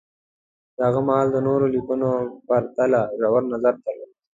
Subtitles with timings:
[0.75, 2.09] د هغه مهال نورو لیکنو
[2.47, 4.11] پرتله ژور نظر درلود